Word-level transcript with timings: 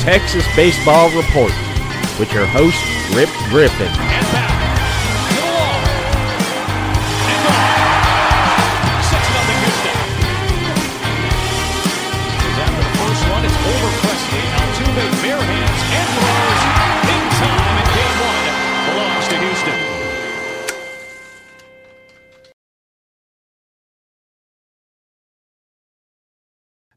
Texas 0.00 0.46
Baseball 0.56 1.10
Report 1.10 1.52
with 2.18 2.32
your 2.32 2.46
host, 2.46 2.82
Rip 3.14 3.28
Griffin. 3.50 4.09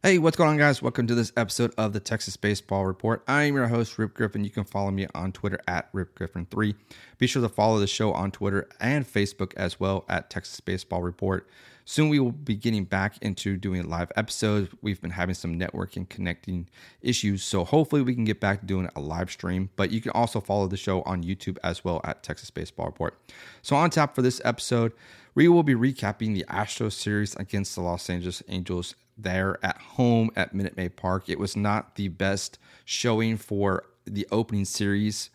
Hey, 0.06 0.18
what's 0.18 0.36
going 0.36 0.50
on, 0.50 0.58
guys? 0.58 0.82
Welcome 0.82 1.08
to 1.08 1.16
this 1.16 1.32
episode 1.38 1.73
of 1.78 1.94
the 1.94 2.02
Texas 2.02 2.36
Baseball 2.36 2.86
Report. 2.86 3.23
I'm 3.26 3.56
your 3.56 3.68
host, 3.68 3.98
Rip 3.98 4.14
Griffin. 4.14 4.44
You 4.44 4.50
can 4.50 4.66
follow 4.66 4.92
me 4.92 5.08
on 5.16 5.32
Twitter 5.32 5.62
at 5.66 5.90
RipGriffin3. 5.94 6.76
Be 7.20 7.26
sure 7.26 7.42
to 7.42 7.48
follow 7.48 7.80
the 7.80 7.88
show 7.88 8.12
on 8.12 8.30
Twitter 8.30 8.68
and 8.81 9.08
Facebook 9.08 9.54
as 9.56 9.80
well 9.80 10.04
at 10.09 10.30
Texas 10.30 10.59
Baseball 10.59 11.02
Report. 11.02 11.48
Soon 11.86 12.09
we 12.09 12.20
will 12.20 12.34
be 12.34 12.58
getting 12.58 12.84
back 12.84 13.18
into 13.22 13.56
doing 13.56 13.88
live 13.88 14.12
episodes. 14.18 14.76
We've 14.81 15.00
been 15.00 15.12
having 15.12 15.36
some 15.36 15.58
networking 15.58 16.09
connecting 16.09 16.68
issues, 17.02 17.42
so 17.42 17.64
hopefully 17.64 18.02
we 18.02 18.14
can 18.14 18.26
get 18.26 18.42
back 18.42 18.59
to 18.59 18.66
doing 18.66 18.90
a 18.98 19.00
live 19.00 19.31
stream. 19.31 19.70
But 19.78 19.92
you 19.92 20.02
can 20.02 20.12
also 20.12 20.42
follow 20.42 20.68
the 20.68 20.76
show 20.76 21.02
on 21.04 21.24
YouTube 21.24 21.58
as 21.64 21.86
well 21.86 22.02
at 22.04 22.24
Texas 22.24 22.52
Baseball 22.52 22.88
Report. 22.88 23.18
So 23.62 23.78
on 23.78 23.90
tap 23.90 24.16
for 24.16 24.22
this 24.22 24.42
episode, 24.44 24.92
we 25.34 25.48
will 25.48 25.64
be 25.64 25.76
recapping 25.76 26.34
the 26.34 26.46
Astros 26.50 26.92
series 26.92 27.36
against 27.36 27.74
the 27.76 27.81
Los 27.81 28.09
Angeles 28.09 28.44
Angels 28.50 28.96
there 29.17 29.58
at 29.64 29.78
home 29.78 30.31
at 30.36 30.53
Minute 30.53 30.78
Maid 30.78 30.95
Park. 30.95 31.30
It 31.30 31.39
was 31.39 31.56
not 31.56 31.95
the 31.95 32.08
best 32.08 32.59
showing 32.86 33.38
for 33.38 33.86
the 34.06 34.28
opening 34.31 34.66
series 34.66 35.30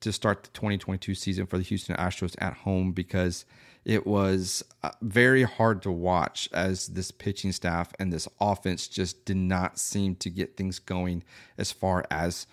to 0.00 0.12
start 0.12 0.42
the 0.44 0.50
2022 0.50 1.14
season 1.14 1.46
for 1.46 1.58
the 1.58 1.64
Houston 1.64 1.96
Astros 1.96 2.34
at 2.38 2.54
home 2.54 2.92
because 2.92 3.44
it 3.84 4.06
was 4.06 4.62
uh, 4.82 4.90
very 5.02 5.42
hard 5.42 5.82
to 5.82 5.90
watch 5.90 6.48
as 6.52 6.88
this 6.88 7.10
pitching 7.10 7.52
staff 7.52 7.92
and 7.98 8.12
this 8.12 8.28
offense 8.40 8.88
just 8.88 9.24
did 9.24 9.36
not 9.36 9.78
seem 9.78 10.14
to 10.16 10.30
get 10.30 10.56
things 10.56 10.78
going 10.78 11.22
as 11.56 11.72
far 11.72 12.04
as 12.10 12.46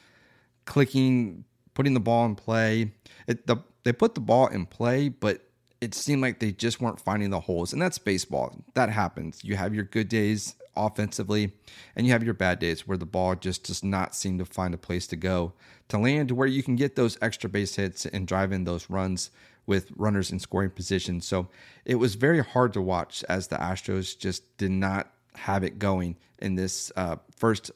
clicking, 0.66 1.44
putting 1.74 1.94
the 1.94 2.00
ball 2.00 2.26
in 2.26 2.36
play. 2.36 2.92
It, 3.28 3.48
the, 3.48 3.58
they 3.84 3.94
put 3.94 4.16
the 4.16 4.22
ball 4.22 4.48
in 4.48 4.66
play, 4.66 5.10
but 5.10 5.47
it 5.80 5.94
seemed 5.94 6.22
like 6.22 6.40
they 6.40 6.52
just 6.52 6.82
weren't 6.82 7.00
finding 7.00 7.30
the 7.30 7.42
holes. 7.42 7.74
And 7.74 7.82
that's 7.82 7.98
baseball. 7.98 8.56
That 8.74 8.90
happens. 8.90 9.44
You 9.44 9.56
have 9.56 9.76
your 9.76 9.84
good 9.84 10.10
days 10.10 10.56
offensively, 10.76 11.52
and 11.96 12.06
you 12.06 12.14
have 12.14 12.24
your 12.24 12.34
bad 12.34 12.60
days 12.60 12.88
where 12.88 12.98
the 12.98 13.06
ball 13.06 13.36
just 13.36 13.64
does 13.64 13.84
not 13.84 14.16
seem 14.16 14.38
to 14.38 14.46
find 14.46 14.74
a 14.74 14.78
place 14.78 15.08
to 15.08 15.16
go 15.16 15.54
to 15.90 15.98
land 15.98 16.32
where 16.32 16.48
you 16.48 16.64
can 16.64 16.76
get 16.76 16.96
those 16.96 17.18
extra 17.22 17.50
base 17.50 17.76
hits 17.76 18.06
and 18.06 18.28
drive 18.28 18.52
in 18.52 18.64
those 18.64 18.90
runs 18.90 19.32
with 19.66 19.92
runners 19.96 20.32
in 20.32 20.40
scoring 20.40 20.70
position. 20.70 21.22
So 21.22 21.50
it 21.86 21.96
was 21.96 22.16
very 22.16 22.44
hard 22.44 22.74
to 22.74 22.82
watch 22.82 23.24
as 23.28 23.48
the 23.48 23.58
Astros 23.58 24.18
just 24.18 24.58
did 24.58 24.72
not 24.72 25.12
have 25.36 25.64
it 25.64 25.78
going 25.78 26.16
in 26.40 26.56
this 26.56 26.92
uh, 26.96 27.18
first 27.36 27.72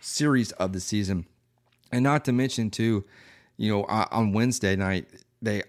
series 0.00 0.52
of 0.52 0.72
the 0.72 0.80
season. 0.80 1.26
And 1.90 2.04
not 2.04 2.24
to 2.26 2.32
mention, 2.32 2.70
too, 2.70 3.04
you 3.56 3.70
know, 3.70 3.84
on 3.84 4.32
Wednesday 4.32 4.76
night, 4.76 5.08
they 5.40 5.62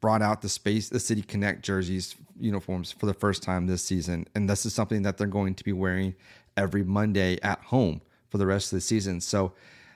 brought 0.00 0.22
out 0.22 0.42
the 0.42 0.48
space 0.48 0.88
the 0.88 1.00
city 1.00 1.22
connect 1.22 1.62
jerseys 1.62 2.16
uniforms 2.38 2.90
for 2.92 3.06
the 3.06 3.14
first 3.14 3.42
time 3.42 3.66
this 3.66 3.82
season. 3.84 4.26
And 4.34 4.48
this 4.48 4.64
is 4.64 4.74
something 4.74 5.02
that 5.02 5.18
they're 5.18 5.26
going 5.26 5.54
to 5.54 5.64
be 5.64 5.72
wearing 5.72 6.14
every 6.56 6.82
monday 6.82 7.38
at 7.42 7.60
home 7.64 8.00
for 8.28 8.38
the 8.38 8.46
rest 8.46 8.72
of 8.72 8.76
the 8.76 8.80
season. 8.80 9.20
So 9.20 9.52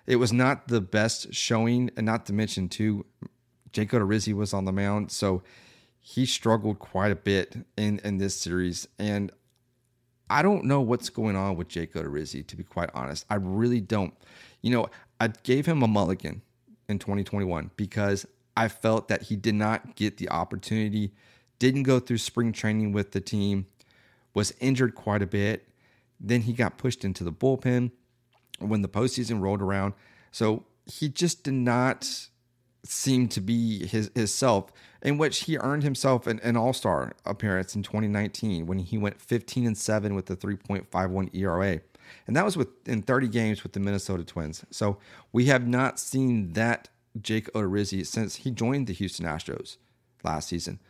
it 0.06 0.16
was 0.16 0.32
not 0.32 0.68
the 0.68 0.80
best 0.80 1.32
showing 1.32 1.90
and 1.96 2.04
not 2.04 2.26
to 2.26 2.32
mention 2.32 2.68
too 2.68 3.06
jake 3.72 3.90
odorizzi 3.90 4.34
was 4.34 4.52
on 4.52 4.64
the 4.64 4.72
mound. 4.72 5.10
So 5.10 5.42
he 5.98 6.26
struggled 6.26 6.78
quite 6.78 7.10
a 7.10 7.16
bit 7.16 7.56
in 7.76 7.98
in 8.04 8.18
this 8.18 8.36
series. 8.36 8.86
And 8.98 9.32
i 10.30 10.42
don't 10.42 10.64
know 10.64 10.80
what's 10.80 11.10
going 11.10 11.36
on 11.36 11.56
with 11.56 11.68
jake 11.68 11.94
odorizzi 11.94 12.46
to 12.46 12.56
be 12.56 12.62
quite 12.62 12.90
honest. 12.94 13.24
I 13.30 13.36
really 13.36 13.80
don't. 13.80 14.14
You 14.60 14.70
know 14.70 14.88
i 15.20 15.28
gave 15.28 15.66
him 15.66 15.82
a 15.82 15.88
mulligan 15.88 16.42
in 16.88 16.98
2021 16.98 17.70
because 17.76 18.26
I 18.56 18.68
felt 18.68 19.08
that 19.08 19.22
he 19.22 19.36
did 19.36 19.54
not 19.54 19.96
get 19.96 20.18
the 20.18 20.28
opportunity, 20.30 21.12
didn't 21.58 21.82
go 21.84 21.98
through 21.98 22.18
spring 22.18 22.52
training 22.52 22.92
with 22.92 23.12
the 23.12 23.20
team, 23.20 23.66
was 24.32 24.54
injured 24.60 24.94
quite 24.94 25.22
a 25.22 25.26
bit. 25.26 25.68
Then 26.20 26.42
he 26.42 26.52
got 26.52 26.78
pushed 26.78 27.04
into 27.04 27.24
the 27.24 27.32
bullpen 27.32 27.90
when 28.58 28.82
the 28.82 28.88
postseason 28.88 29.40
rolled 29.40 29.62
around. 29.62 29.94
So 30.30 30.64
he 30.86 31.08
just 31.08 31.44
did 31.44 31.54
not 31.54 32.28
seem 32.84 33.28
to 33.28 33.40
be 33.40 33.86
his, 33.86 34.10
his 34.14 34.32
self, 34.32 34.70
in 35.02 35.18
which 35.18 35.44
he 35.44 35.56
earned 35.58 35.82
himself 35.82 36.26
an, 36.26 36.38
an 36.40 36.56
all 36.56 36.72
star 36.72 37.14
appearance 37.24 37.74
in 37.74 37.82
2019 37.82 38.66
when 38.66 38.78
he 38.78 38.98
went 38.98 39.20
15 39.20 39.66
and 39.66 39.78
7 39.78 40.14
with 40.14 40.30
a 40.30 40.36
3.51 40.36 41.34
ERA. 41.34 41.80
And 42.26 42.36
that 42.36 42.44
was 42.44 42.56
within 42.56 43.02
30 43.02 43.28
games 43.28 43.62
with 43.62 43.72
the 43.72 43.80
Minnesota 43.80 44.24
Twins. 44.24 44.64
So 44.70 44.98
we 45.32 45.46
have 45.46 45.66
not 45.66 45.98
seen 45.98 46.52
that 46.52 46.88
Jake 47.20 47.52
Odorizzi 47.52 48.06
since 48.06 48.36
he 48.36 48.50
joined 48.50 48.86
the 48.86 48.92
Houston 48.92 49.26
Astros 49.26 49.76
last 50.22 50.48
season. 50.48 50.80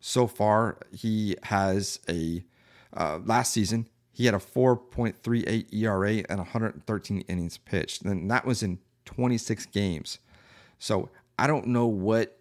So 0.00 0.26
far, 0.26 0.78
he 0.92 1.36
has 1.44 2.00
a 2.08 2.44
uh, 2.96 3.20
last 3.24 3.52
season 3.52 3.86
he 4.20 4.26
had 4.26 4.34
a 4.34 4.38
4.38 4.38 5.72
ERA 5.72 6.22
and 6.28 6.38
113 6.40 7.20
innings 7.22 7.56
pitched, 7.56 8.02
and 8.02 8.30
that 8.30 8.44
was 8.44 8.62
in 8.62 8.78
26 9.06 9.64
games. 9.66 10.18
So 10.78 11.08
I 11.38 11.46
don't 11.46 11.68
know 11.68 11.86
what 11.86 12.38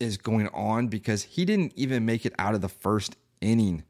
is 0.00 0.16
going 0.16 0.48
on 0.48 0.88
because 0.88 1.22
he 1.22 1.44
didn't 1.44 1.72
even 1.76 2.04
make 2.04 2.26
it 2.26 2.34
out 2.36 2.54
of 2.54 2.62
the 2.62 2.68
first 2.68 3.16
inning 3.40 3.84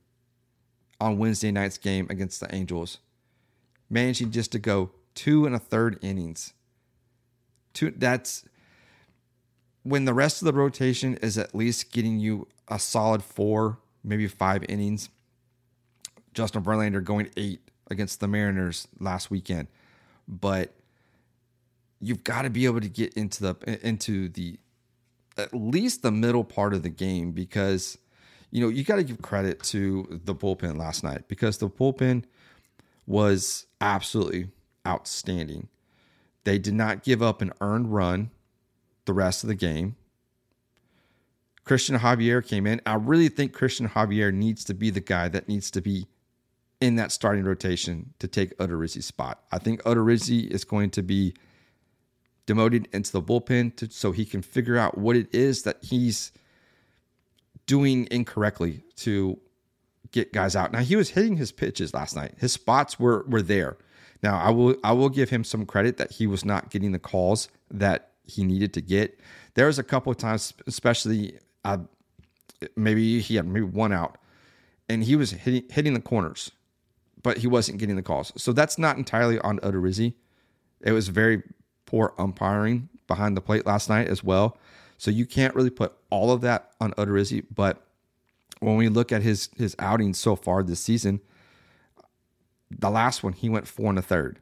on 1.01 1.16
Wednesday 1.16 1.51
night's 1.51 1.78
game 1.78 2.06
against 2.11 2.41
the 2.41 2.55
Angels, 2.55 2.99
managing 3.89 4.31
just 4.31 4.53
to 4.53 4.59
go 4.59 4.91
two 5.15 5.47
and 5.47 5.55
a 5.55 5.59
third 5.59 5.99
innings. 6.03 6.53
Two 7.72 7.91
that's 7.97 8.45
when 9.84 10.06
the 10.06 10.15
rest 10.15 10.43
of 10.43 10.47
the 10.47 10.53
rotation 10.53 11.15
is 11.19 11.39
at 11.39 11.55
least 11.55 11.93
getting 11.93 12.19
you 12.19 12.49
a 12.69 12.78
solid 12.78 13.22
four, 13.22 13.78
maybe 14.03 14.27
five 14.27 14.65
innings. 14.69 15.11
Justin 16.33 16.65
Verlander 16.65 17.04
going 17.04 17.31
eight 17.36 17.60
against 17.91 18.19
the 18.19 18.27
Mariners 18.27 18.89
last 18.98 19.31
weekend, 19.31 19.69
but 20.27 20.75
you've 22.01 22.25
got 22.25 22.42
to 22.42 22.51
be 22.51 22.65
able 22.65 22.81
to 22.81 22.89
get 22.89 23.15
into 23.15 23.42
the 23.42 23.78
into 23.86 24.28
the 24.31 24.59
at 25.36 25.54
least 25.54 26.03
the 26.03 26.10
middle 26.10 26.45
part 26.45 26.75
of 26.75 26.83
the 26.83 26.89
game 26.89 27.31
because 27.33 27.98
you 28.51 28.60
know 28.60 28.69
you 28.69 28.84
got 28.84 28.97
to 28.97 29.04
give 29.04 29.21
credit 29.22 29.63
to 29.63 30.21
the 30.25 30.34
bullpen 30.34 30.77
last 30.77 31.04
night 31.04 31.28
because 31.28 31.59
the 31.59 31.69
bullpen 31.69 32.25
was 33.07 33.66
absolutely 33.81 34.48
outstanding. 34.86 35.69
They 36.45 36.59
did 36.59 36.75
not 36.75 37.03
give 37.03 37.22
up 37.22 37.42
an 37.42 37.53
earned 37.60 37.92
run 37.92 38.31
the 39.06 39.12
rest 39.12 39.45
of 39.45 39.48
the 39.48 39.54
game. 39.54 39.97
Christian 41.65 41.98
Javier 41.98 42.47
came 42.47 42.66
in. 42.66 42.80
I 42.84 42.95
really 42.95 43.28
think 43.28 43.53
Christian 43.53 43.89
Javier 43.89 44.33
needs 44.33 44.65
to 44.65 44.74
be 44.74 44.91
the 44.91 45.01
guy 45.01 45.28
that 45.28 45.48
needs 45.48 45.71
to 45.72 45.80
be 45.80 46.06
in 46.80 46.97
that 46.97 47.10
starting 47.10 47.45
rotation 47.45 48.12
to 48.18 48.28
take 48.28 48.56
Odorizzi's 48.59 49.06
spot. 49.06 49.42
I 49.51 49.59
think 49.59 49.83
Odorizzi 49.84 50.47
is 50.51 50.65
going 50.65 50.91
to 50.91 51.03
be 51.03 51.34
demoted 52.47 52.89
into 52.92 53.10
the 53.10 53.22
bullpen 53.22 53.74
to, 53.77 53.91
so 53.91 54.12
he 54.12 54.27
can 54.27 54.42
figure 54.42 54.77
out 54.77 54.98
what 54.98 55.16
it 55.16 55.34
is 55.34 55.62
that 55.62 55.78
he's 55.83 56.33
doing 57.66 58.07
incorrectly 58.10 58.83
to 58.97 59.39
get 60.10 60.33
guys 60.33 60.54
out. 60.54 60.72
Now 60.72 60.80
he 60.80 60.97
was 60.97 61.10
hitting 61.10 61.36
his 61.36 61.53
pitches 61.53 61.95
last 61.95 62.15
night. 62.15 62.34
His 62.39 62.53
spots 62.53 63.00
were 63.00 63.24
were 63.27 63.42
there. 63.42 63.78
Now 64.22 64.39
I 64.39 64.50
will 64.50 64.77
I 64.84 64.92
will 64.92 65.09
give 65.09 65.30
him 65.30 65.45
some 65.45 65.65
credit 65.65 65.97
that 65.97 66.12
he 66.12 66.27
was 66.27 66.45
not 66.45 66.71
getting 66.71 66.92
the 66.92 66.98
calls 66.98 67.48
that 67.71 68.10
he 68.24 68.44
needed 68.44 68.72
to 68.74 68.80
get. 68.80 69.18
There 69.54 69.66
was 69.66 69.78
a 69.78 69.82
couple 69.82 70.10
of 70.10 70.18
times, 70.18 70.53
especially 70.66 71.38
uh, 71.65 71.78
maybe 72.76 73.21
he 73.21 73.36
had 73.36 73.47
maybe 73.47 73.66
one 73.66 73.92
out, 73.92 74.18
and 74.88 75.04
he 75.04 75.16
was 75.16 75.30
hitting 75.30 75.65
hitting 75.71 75.94
the 75.94 76.00
corners, 76.00 76.50
but 77.22 77.38
he 77.38 77.47
wasn't 77.47 77.78
getting 77.78 77.97
the 77.97 78.03
calls. 78.03 78.32
So 78.36 78.53
that's 78.53 78.78
not 78.78 78.97
entirely 78.97 79.38
on 79.41 79.59
Odorizzi. 79.60 80.15
It 80.80 80.92
was 80.92 81.09
very 81.09 81.42
poor 81.86 82.15
umpiring 82.18 82.88
behind 83.06 83.36
the 83.36 83.41
plate 83.41 83.66
last 83.66 83.88
night 83.88 84.09
as 84.09 84.24
well. 84.24 84.59
So 84.98 85.10
you 85.10 85.26
can't 85.26 85.54
really 85.54 85.71
put 85.71 85.94
all 86.10 86.30
of 86.30 86.41
that 86.42 86.72
on 86.80 86.92
Odorizzi, 86.92 87.44
but 87.54 87.82
when 88.60 88.76
we 88.76 88.88
look 88.88 89.12
at 89.12 89.22
his 89.22 89.50
his 89.56 89.76
outings 89.78 90.18
so 90.18 90.36
far 90.36 90.62
this 90.62 90.80
season, 90.80 91.21
the 92.71 92.91
last 92.91 93.22
one 93.22 93.32
he 93.32 93.48
went 93.48 93.68
four 93.68 93.91
and 93.91 93.98
a 93.98 94.03
third. 94.03 94.41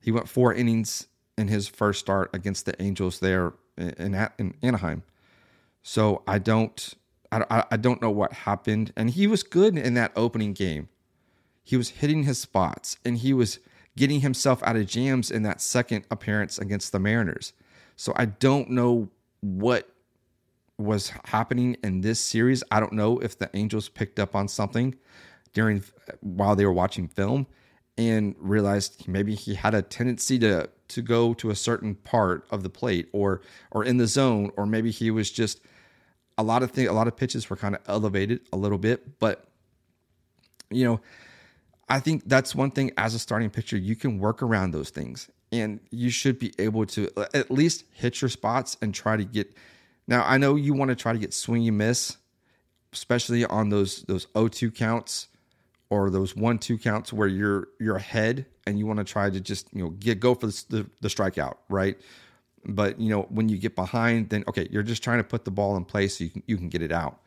He 0.00 0.12
went 0.12 0.28
four 0.28 0.54
innings 0.54 1.07
in 1.38 1.48
his 1.48 1.68
first 1.68 2.00
start 2.00 2.30
against 2.34 2.66
the 2.66 2.80
Angels 2.82 3.20
there 3.20 3.54
in, 3.76 4.14
in 4.38 4.54
Anaheim. 4.62 5.02
So 5.82 6.22
I 6.26 6.38
don't 6.38 6.94
I, 7.30 7.64
I 7.70 7.76
don't 7.76 8.00
know 8.00 8.10
what 8.10 8.32
happened. 8.32 8.92
And 8.96 9.10
he 9.10 9.26
was 9.26 9.42
good 9.42 9.76
in 9.76 9.94
that 9.94 10.12
opening 10.16 10.52
game. 10.52 10.88
He 11.62 11.76
was 11.76 11.90
hitting 11.90 12.22
his 12.22 12.38
spots 12.38 12.96
and 13.04 13.18
he 13.18 13.32
was 13.32 13.58
getting 13.96 14.20
himself 14.20 14.62
out 14.62 14.76
of 14.76 14.86
jams 14.86 15.30
in 15.30 15.42
that 15.42 15.60
second 15.60 16.06
appearance 16.10 16.58
against 16.58 16.92
the 16.92 16.98
Mariners. 16.98 17.52
So 17.96 18.12
I 18.16 18.26
don't 18.26 18.70
know 18.70 19.10
what 19.40 19.88
was 20.78 21.12
happening 21.24 21.76
in 21.82 22.00
this 22.00 22.20
series. 22.20 22.62
I 22.70 22.80
don't 22.80 22.92
know 22.92 23.18
if 23.18 23.38
the 23.38 23.50
Angels 23.54 23.88
picked 23.88 24.18
up 24.18 24.34
on 24.34 24.48
something 24.48 24.94
during 25.52 25.82
while 26.20 26.56
they 26.56 26.64
were 26.64 26.72
watching 26.72 27.08
film 27.08 27.46
and 27.98 28.36
realized 28.38 29.08
maybe 29.08 29.34
he 29.34 29.54
had 29.54 29.74
a 29.74 29.82
tendency 29.82 30.38
to 30.38 30.70
to 30.88 31.02
go 31.02 31.34
to 31.34 31.50
a 31.50 31.54
certain 31.54 31.94
part 31.94 32.46
of 32.50 32.62
the 32.62 32.70
plate 32.70 33.08
or 33.12 33.40
or 33.70 33.84
in 33.84 33.98
the 33.98 34.06
zone 34.06 34.50
or 34.56 34.66
maybe 34.66 34.90
he 34.90 35.10
was 35.10 35.30
just 35.30 35.60
a 36.36 36.42
lot 36.42 36.62
of 36.62 36.70
things 36.70 36.88
a 36.88 36.92
lot 36.92 37.06
of 37.06 37.16
pitches 37.16 37.48
were 37.48 37.56
kind 37.56 37.74
of 37.74 37.80
elevated 37.86 38.40
a 38.52 38.56
little 38.56 38.78
bit 38.78 39.18
but 39.18 39.46
you 40.70 40.84
know 40.84 41.00
I 41.90 42.00
think 42.00 42.24
that's 42.26 42.54
one 42.54 42.70
thing 42.70 42.92
as 42.96 43.14
a 43.14 43.18
starting 43.18 43.50
pitcher 43.50 43.76
you 43.76 43.96
can 43.96 44.18
work 44.18 44.42
around 44.42 44.72
those 44.72 44.90
things 44.90 45.30
and 45.52 45.80
you 45.90 46.10
should 46.10 46.38
be 46.38 46.52
able 46.58 46.84
to 46.86 47.08
uh, 47.16 47.26
at 47.32 47.50
least 47.50 47.84
hit 47.92 48.20
your 48.20 48.28
spots 48.28 48.76
and 48.82 48.94
try 48.94 49.16
to 49.16 49.24
get 49.24 49.54
now 50.06 50.24
I 50.26 50.38
know 50.38 50.56
you 50.56 50.74
want 50.74 50.90
to 50.90 50.96
try 50.96 51.12
to 51.12 51.18
get 51.18 51.34
swing 51.34 51.66
and 51.68 51.78
miss 51.78 52.16
especially 52.92 53.44
on 53.44 53.68
those 53.68 54.02
those 54.04 54.26
O2 54.26 54.74
counts 54.74 55.28
or 55.90 56.10
those 56.10 56.36
one 56.36 56.58
two 56.58 56.78
counts 56.78 57.12
where 57.12 57.28
you're 57.28 57.68
you're 57.80 57.96
ahead 57.96 58.46
and 58.66 58.78
you 58.78 58.86
want 58.86 58.98
to 58.98 59.04
try 59.04 59.30
to 59.30 59.40
just 59.40 59.68
you 59.72 59.82
know 59.82 59.90
get 59.90 60.20
go 60.20 60.34
for 60.34 60.46
the, 60.46 60.64
the, 60.68 60.90
the 61.00 61.08
strikeout 61.08 61.56
right? 61.68 61.98
But 62.64 63.00
you 63.00 63.10
know 63.10 63.22
when 63.30 63.48
you 63.48 63.56
get 63.56 63.74
behind 63.74 64.28
then 64.30 64.44
okay 64.48 64.68
you're 64.70 64.82
just 64.82 65.02
trying 65.02 65.18
to 65.18 65.24
put 65.24 65.44
the 65.44 65.50
ball 65.50 65.76
in 65.76 65.84
place 65.84 66.18
so 66.18 66.24
you 66.24 66.30
can 66.30 66.42
you 66.46 66.56
can 66.56 66.68
get 66.68 66.82
it 66.82 66.92
out. 66.92 67.20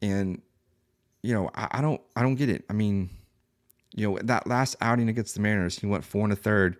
And 0.00 0.40
you 1.22 1.34
know 1.34 1.50
I, 1.54 1.68
I 1.72 1.80
don't 1.80 2.00
I 2.16 2.22
don't 2.22 2.36
get 2.36 2.48
it. 2.48 2.64
I 2.70 2.72
mean 2.72 3.10
you 3.94 4.08
know 4.08 4.18
that 4.22 4.46
last 4.46 4.76
outing 4.80 5.08
against 5.08 5.34
the 5.34 5.40
Mariners 5.40 5.78
he 5.78 5.86
went 5.86 6.04
four 6.04 6.24
and 6.24 6.32
a 6.32 6.36
third. 6.36 6.76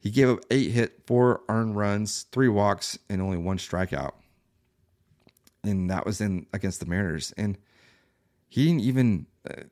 He 0.00 0.10
gave 0.10 0.28
up 0.28 0.40
eight 0.50 0.70
hit 0.72 1.06
four 1.06 1.42
earned 1.48 1.76
runs 1.76 2.24
three 2.32 2.48
walks 2.48 2.98
and 3.08 3.22
only 3.22 3.38
one 3.38 3.58
strikeout. 3.58 4.12
And 5.62 5.88
that 5.88 6.04
was 6.04 6.20
in 6.20 6.46
against 6.52 6.80
the 6.80 6.86
Mariners. 6.86 7.32
And 7.38 7.56
he 8.54 8.66
didn't 8.66 8.82
even 8.82 9.26
uh, 9.48 9.62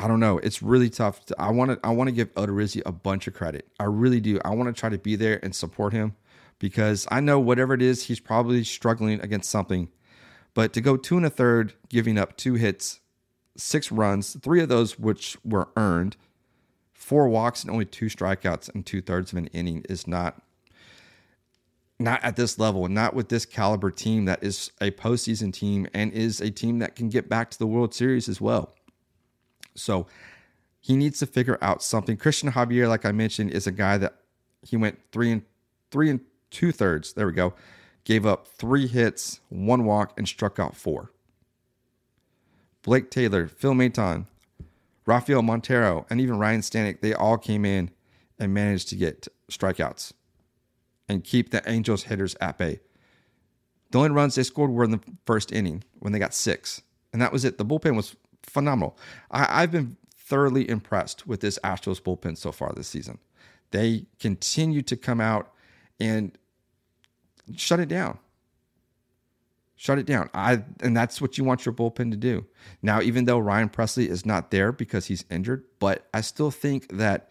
I 0.00 0.08
don't 0.08 0.20
know. 0.20 0.38
It's 0.38 0.62
really 0.62 0.88
tough. 0.88 1.26
To, 1.26 1.36
I 1.38 1.50
want 1.50 1.72
to. 1.72 1.86
I 1.86 1.90
want 1.90 2.08
to 2.08 2.12
give 2.12 2.32
Odorizzi 2.34 2.80
a 2.86 2.92
bunch 2.92 3.26
of 3.26 3.34
credit. 3.34 3.68
I 3.78 3.84
really 3.84 4.20
do. 4.20 4.40
I 4.44 4.54
want 4.54 4.74
to 4.74 4.78
try 4.78 4.88
to 4.88 4.96
be 4.96 5.14
there 5.14 5.38
and 5.42 5.54
support 5.54 5.92
him 5.92 6.16
because 6.58 7.06
I 7.10 7.20
know 7.20 7.38
whatever 7.38 7.74
it 7.74 7.82
is, 7.82 8.04
he's 8.04 8.18
probably 8.18 8.64
struggling 8.64 9.20
against 9.20 9.50
something. 9.50 9.90
But 10.54 10.72
to 10.72 10.80
go 10.80 10.96
two 10.96 11.18
and 11.18 11.26
a 11.26 11.30
third, 11.30 11.74
giving 11.90 12.16
up 12.16 12.38
two 12.38 12.54
hits, 12.54 13.00
six 13.58 13.92
runs, 13.92 14.36
three 14.40 14.62
of 14.62 14.70
those 14.70 14.98
which 14.98 15.36
were 15.44 15.68
earned, 15.76 16.16
four 16.94 17.28
walks 17.28 17.62
and 17.62 17.70
only 17.70 17.84
two 17.84 18.06
strikeouts 18.06 18.74
and 18.74 18.86
two 18.86 19.02
thirds 19.02 19.32
of 19.32 19.38
an 19.38 19.48
inning 19.48 19.84
is 19.88 20.06
not 20.06 20.40
not 21.98 22.24
at 22.24 22.34
this 22.34 22.58
level 22.58 22.88
not 22.88 23.12
with 23.12 23.28
this 23.28 23.44
caliber 23.44 23.90
team 23.90 24.24
that 24.24 24.42
is 24.42 24.70
a 24.80 24.90
postseason 24.92 25.52
team 25.52 25.86
and 25.92 26.10
is 26.14 26.40
a 26.40 26.50
team 26.50 26.78
that 26.78 26.96
can 26.96 27.10
get 27.10 27.28
back 27.28 27.50
to 27.50 27.58
the 27.58 27.66
World 27.66 27.92
Series 27.92 28.26
as 28.26 28.40
well. 28.40 28.74
So 29.74 30.06
he 30.80 30.96
needs 30.96 31.18
to 31.20 31.26
figure 31.26 31.58
out 31.60 31.82
something. 31.82 32.16
Christian 32.16 32.52
Javier, 32.52 32.88
like 32.88 33.04
I 33.04 33.12
mentioned, 33.12 33.50
is 33.50 33.66
a 33.66 33.72
guy 33.72 33.98
that 33.98 34.16
he 34.62 34.76
went 34.76 34.98
three 35.12 35.30
and 35.30 35.42
three 35.90 36.10
and 36.10 36.20
two 36.50 36.72
thirds. 36.72 37.12
There 37.12 37.26
we 37.26 37.32
go. 37.32 37.54
Gave 38.04 38.26
up 38.26 38.48
three 38.48 38.86
hits, 38.86 39.40
one 39.48 39.84
walk, 39.84 40.14
and 40.16 40.26
struck 40.26 40.58
out 40.58 40.74
four. 40.74 41.12
Blake 42.82 43.10
Taylor, 43.10 43.46
Phil 43.46 43.74
Maton, 43.74 44.26
Rafael 45.04 45.42
Montero, 45.42 46.06
and 46.08 46.20
even 46.20 46.38
Ryne 46.38 46.60
Stanek, 46.60 47.00
they 47.00 47.12
all 47.12 47.36
came 47.36 47.64
in 47.64 47.90
and 48.38 48.54
managed 48.54 48.88
to 48.88 48.96
get 48.96 49.28
strikeouts 49.50 50.12
and 51.08 51.24
keep 51.24 51.50
the 51.50 51.68
Angels 51.68 52.04
hitters 52.04 52.36
at 52.40 52.56
bay. 52.56 52.80
The 53.90 53.98
only 53.98 54.10
runs 54.10 54.34
they 54.34 54.44
scored 54.44 54.70
were 54.70 54.84
in 54.84 54.92
the 54.92 55.00
first 55.26 55.52
inning 55.52 55.84
when 55.98 56.12
they 56.12 56.18
got 56.18 56.32
six. 56.32 56.82
And 57.12 57.20
that 57.20 57.32
was 57.32 57.44
it. 57.44 57.58
The 57.58 57.64
bullpen 57.64 57.96
was 57.96 58.16
phenomenal. 58.42 58.96
I, 59.30 59.62
I've 59.62 59.70
been 59.70 59.96
thoroughly 60.16 60.68
impressed 60.68 61.26
with 61.26 61.40
this 61.40 61.58
Astros 61.64 62.00
bullpen 62.00 62.36
so 62.36 62.52
far 62.52 62.72
this 62.72 62.88
season. 62.88 63.18
They 63.70 64.06
continue 64.18 64.82
to 64.82 64.96
come 64.96 65.20
out 65.20 65.52
and 65.98 66.36
shut 67.56 67.80
it 67.80 67.88
down. 67.88 68.18
Shut 69.76 69.98
it 69.98 70.06
down. 70.06 70.28
I 70.34 70.62
and 70.80 70.94
that's 70.94 71.22
what 71.22 71.38
you 71.38 71.44
want 71.44 71.64
your 71.64 71.72
bullpen 71.72 72.10
to 72.10 72.16
do. 72.16 72.44
Now, 72.82 73.00
even 73.00 73.24
though 73.24 73.38
Ryan 73.38 73.70
Pressly 73.70 74.08
is 74.08 74.26
not 74.26 74.50
there 74.50 74.72
because 74.72 75.06
he's 75.06 75.24
injured, 75.30 75.64
but 75.78 76.06
I 76.12 76.20
still 76.20 76.50
think 76.50 76.88
that 76.98 77.30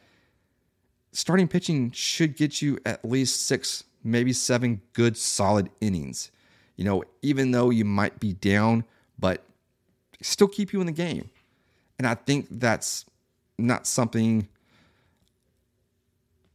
starting 1.11 1.47
pitching 1.47 1.91
should 1.91 2.35
get 2.35 2.61
you 2.61 2.79
at 2.85 3.05
least 3.05 3.45
six, 3.45 3.83
maybe 4.03 4.33
seven 4.33 4.81
good 4.93 5.15
solid 5.15 5.69
innings. 5.79 6.31
You 6.75 6.85
know, 6.85 7.03
even 7.21 7.51
though 7.51 7.69
you 7.69 7.85
might 7.85 8.19
be 8.19 8.33
down, 8.33 8.83
but 9.19 9.43
still 10.21 10.47
keep 10.47 10.73
you 10.73 10.81
in 10.81 10.85
the 10.85 10.91
game. 10.91 11.29
And 11.97 12.07
I 12.07 12.15
think 12.15 12.47
that's 12.49 13.05
not 13.57 13.85
something 13.87 14.47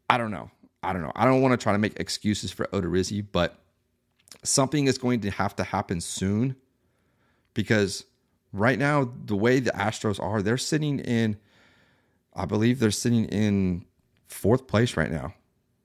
I 0.09 0.19
don't 0.19 0.31
know. 0.31 0.51
I 0.83 0.93
don't 0.93 1.03
know. 1.03 1.13
I 1.15 1.25
don't 1.25 1.41
want 1.41 1.59
to 1.59 1.63
try 1.63 1.73
to 1.73 1.79
make 1.79 1.99
excuses 1.99 2.51
for 2.53 2.67
Odorizzi, 2.67 3.25
but 3.33 3.59
something 4.43 4.87
is 4.87 4.99
going 4.99 5.21
to 5.21 5.31
have 5.31 5.57
to 5.57 5.65
happen 5.65 6.01
soon 6.01 6.57
because 7.55 8.05
right 8.53 8.79
now 8.79 9.11
the 9.25 9.37
way 9.37 9.61
the 9.61 9.71
Astros 9.71 10.23
are, 10.23 10.43
they're 10.43 10.59
sitting 10.59 10.99
in 11.01 11.37
I 12.37 12.47
believe 12.47 12.81
they're 12.81 12.91
sitting 12.91 13.27
in 13.27 13.85
fourth 14.27 14.67
place 14.67 14.97
right 14.97 15.11
now. 15.11 15.35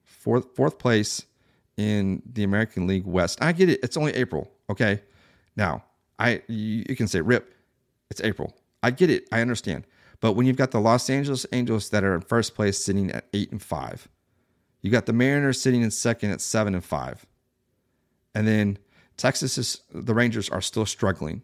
Fourth 0.04 0.56
fourth 0.56 0.80
place 0.80 1.26
in 1.78 2.22
the 2.34 2.44
American 2.44 2.88
League 2.88 3.06
West. 3.06 3.42
I 3.42 3.52
get 3.52 3.70
it. 3.70 3.80
It's 3.84 3.96
only 3.96 4.14
April, 4.14 4.52
okay? 4.70 5.02
Now, 5.56 5.84
I 6.18 6.42
you, 6.48 6.84
you 6.90 6.96
can 6.96 7.08
say 7.08 7.22
rip 7.22 7.54
it's 8.10 8.22
April. 8.22 8.56
I 8.82 8.92
get 8.92 9.10
it. 9.10 9.28
I 9.32 9.42
understand. 9.42 9.86
But 10.22 10.34
when 10.34 10.46
you've 10.46 10.58
got 10.58 10.72
the 10.72 10.82
Los 10.82 11.10
Angeles 11.10 11.46
Angels 11.52 11.90
that 11.90 12.04
are 12.04 12.16
in 12.16 12.22
first 12.22 12.56
place 12.56 12.84
sitting 12.84 13.12
at 13.12 13.26
eight 13.34 13.52
and 13.52 13.62
five, 13.62 14.08
you 14.82 14.92
got 14.92 15.06
the 15.06 15.14
Mariners 15.14 15.62
sitting 15.62 15.82
in 15.82 15.92
second 15.92 16.32
at 16.32 16.42
seven 16.42 16.74
and 16.74 16.84
five, 16.84 17.26
and 18.34 18.48
then 18.48 18.78
Texas 19.18 19.58
is 19.58 19.82
the 19.94 20.14
Rangers 20.14 20.50
are 20.50 20.62
still 20.62 20.86
struggling 20.86 21.42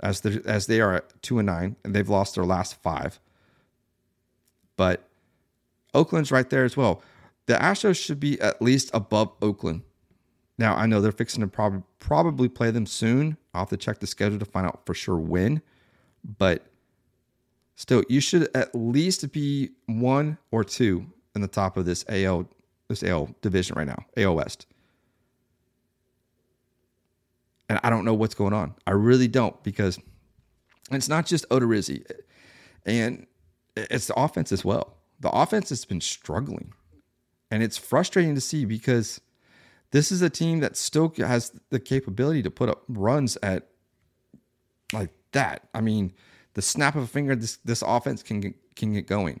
as 0.00 0.20
the 0.20 0.42
as 0.44 0.66
they 0.66 0.80
are 0.80 0.94
at 0.94 1.22
two 1.22 1.38
and 1.38 1.46
nine, 1.46 1.76
and 1.84 1.94
they've 1.94 2.08
lost 2.08 2.34
their 2.34 2.44
last 2.44 2.80
five. 2.82 3.18
But 4.76 5.08
Oakland's 5.94 6.30
right 6.30 6.48
there 6.48 6.64
as 6.64 6.76
well. 6.76 7.02
The 7.46 7.54
Astros 7.54 8.02
should 8.02 8.20
be 8.20 8.40
at 8.40 8.60
least 8.60 8.90
above 8.92 9.32
Oakland. 9.40 9.82
Now 10.58 10.74
I 10.74 10.86
know 10.86 11.00
they're 11.00 11.12
fixing 11.12 11.42
to 11.42 11.48
prob- 11.48 11.84
probably 11.98 12.48
play 12.48 12.70
them 12.70 12.86
soon. 12.86 13.36
I'll 13.52 13.62
have 13.62 13.68
to 13.70 13.76
check 13.76 13.98
the 13.98 14.06
schedule 14.06 14.38
to 14.38 14.44
find 14.44 14.66
out 14.66 14.86
for 14.86 14.94
sure 14.94 15.18
when, 15.18 15.62
but 16.38 16.66
still, 17.74 18.02
you 18.08 18.20
should 18.20 18.48
at 18.54 18.74
least 18.74 19.30
be 19.32 19.70
one 19.86 20.38
or 20.50 20.64
two 20.64 21.06
in 21.34 21.42
the 21.42 21.48
top 21.48 21.76
of 21.76 21.84
this 21.84 22.04
AL 22.08 22.48
this 22.88 23.02
AL 23.02 23.30
division 23.42 23.76
right 23.76 23.86
now, 23.86 24.04
AL 24.16 24.36
West. 24.36 24.66
And 27.68 27.80
I 27.82 27.90
don't 27.90 28.04
know 28.04 28.14
what's 28.14 28.34
going 28.34 28.52
on. 28.52 28.74
I 28.86 28.92
really 28.92 29.26
don't 29.26 29.60
because 29.64 29.98
it's 30.92 31.08
not 31.08 31.26
just 31.26 31.48
Odorizzi, 31.48 32.04
and 32.84 33.26
it's 33.76 34.06
the 34.06 34.14
offense 34.14 34.52
as 34.52 34.64
well. 34.64 34.96
The 35.18 35.30
offense 35.30 35.70
has 35.70 35.84
been 35.84 36.00
struggling, 36.00 36.72
and 37.50 37.62
it's 37.62 37.76
frustrating 37.76 38.34
to 38.36 38.40
see 38.40 38.64
because 38.64 39.20
this 39.90 40.10
is 40.10 40.22
a 40.22 40.30
team 40.30 40.60
that 40.60 40.76
still 40.76 41.12
has 41.18 41.52
the 41.70 41.80
capability 41.80 42.42
to 42.42 42.50
put 42.50 42.68
up 42.68 42.84
runs 42.88 43.36
at 43.42 43.68
like 44.92 45.10
that. 45.32 45.68
I 45.74 45.80
mean, 45.80 46.12
the 46.54 46.62
snap 46.62 46.96
of 46.96 47.02
a 47.02 47.06
finger, 47.06 47.36
this 47.36 47.56
this 47.64 47.82
offense 47.86 48.22
can 48.22 48.40
get, 48.40 48.76
can 48.76 48.92
get 48.92 49.06
going. 49.06 49.40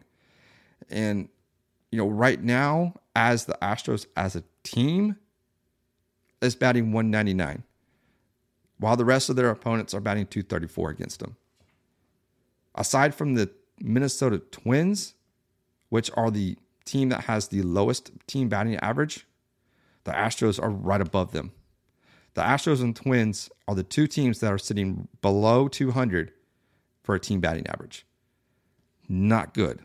And 0.88 1.28
you 1.90 1.98
know, 1.98 2.08
right 2.08 2.42
now, 2.42 2.94
as 3.14 3.46
the 3.46 3.58
Astros 3.62 4.06
as 4.16 4.36
a 4.36 4.44
team 4.62 5.16
is 6.42 6.54
batting 6.54 6.92
199, 6.92 7.62
while 8.78 8.96
the 8.96 9.04
rest 9.04 9.30
of 9.30 9.36
their 9.36 9.50
opponents 9.50 9.94
are 9.94 10.00
batting 10.00 10.26
234 10.26 10.90
against 10.90 11.20
them. 11.20 11.36
Aside 12.74 13.14
from 13.14 13.34
the 13.34 13.50
Minnesota 13.80 14.38
Twins, 14.38 15.14
which 15.88 16.10
are 16.14 16.30
the 16.30 16.58
team 16.84 17.08
that 17.08 17.24
has 17.24 17.48
the 17.48 17.62
lowest 17.62 18.10
team 18.26 18.48
batting 18.48 18.76
average, 18.76 19.26
the 20.06 20.12
Astros 20.12 20.62
are 20.62 20.70
right 20.70 21.00
above 21.00 21.32
them. 21.32 21.52
The 22.34 22.42
Astros 22.42 22.80
and 22.80 22.94
Twins 22.94 23.50
are 23.66 23.74
the 23.74 23.82
two 23.82 24.06
teams 24.06 24.38
that 24.38 24.52
are 24.52 24.58
sitting 24.58 25.08
below 25.20 25.66
200 25.68 26.32
for 27.02 27.16
a 27.16 27.20
team 27.20 27.40
batting 27.40 27.66
average. 27.66 28.06
Not 29.08 29.52
good. 29.52 29.80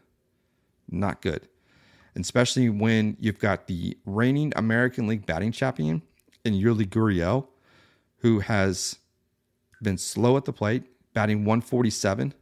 Not 0.90 1.22
good. 1.22 1.48
Especially 2.16 2.70
when 2.70 3.18
you've 3.20 3.40
got 3.40 3.66
the 3.66 3.98
reigning 4.06 4.54
American 4.56 5.08
League 5.08 5.26
batting 5.26 5.52
champion 5.52 6.04
in 6.46 6.54
Yuli 6.54 6.88
Gurriel, 6.88 7.48
who 8.18 8.42
has 8.42 9.00
been 9.82 9.98
slow 9.98 10.38
at 10.38 10.46
the 10.46 10.54
plate, 10.54 10.84
batting 11.14 11.46
147 11.46 12.34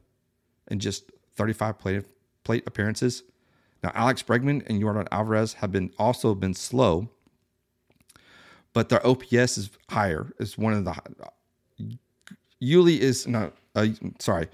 in 0.69 0.79
just 0.79 1.11
35 1.35 1.79
plate, 1.79 2.05
plate 2.43 2.63
appearances. 2.67 3.23
Now, 3.81 3.91
Alex 3.95 4.21
Bregman 4.21 4.67
and 4.67 4.81
Yordan 4.81 5.07
Alvarez 5.11 5.53
have 5.53 5.71
been 5.71 5.93
also 5.97 6.35
been 6.35 6.53
slow, 6.53 7.09
but 8.73 8.89
their 8.89 9.05
OPS 9.05 9.57
is 9.57 9.69
higher. 9.89 10.27
Is 10.39 10.57
one 10.57 10.73
of 10.73 10.85
the 10.85 10.95
Yuli 12.61 12.99
is 12.99 13.27
no, 13.27 13.51
uh, 13.75 13.87
sorry, 14.19 14.47